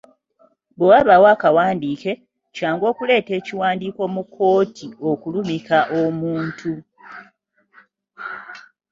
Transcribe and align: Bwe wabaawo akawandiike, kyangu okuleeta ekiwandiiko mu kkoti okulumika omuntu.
Bwe 0.77 0.87
wabaawo 0.91 1.27
akawandiike, 1.35 2.11
kyangu 2.55 2.83
okuleeta 2.91 3.31
ekiwandiiko 3.39 4.01
mu 4.13 4.23
kkoti 4.25 4.87
okulumika 5.11 5.77
omuntu. 6.01 6.71